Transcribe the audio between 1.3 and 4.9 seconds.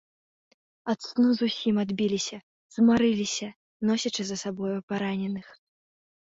зусім адбіліся, змарыліся, носячы за сабою